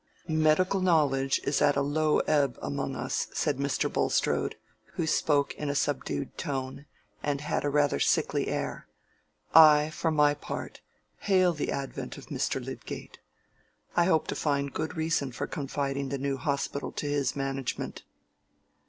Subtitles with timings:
[0.27, 3.87] "Medical knowledge is at a low ebb among us," said Mr.
[3.87, 4.55] Bulstrode,
[4.93, 6.87] who spoke in a subdued tone,
[7.21, 8.87] and had rather a sickly air.
[9.53, 10.81] "I, for my part,
[11.19, 12.59] hail the advent of Mr.
[12.59, 13.19] Lydgate.
[13.95, 18.01] I hope to find good reason for confiding the new hospital to his management."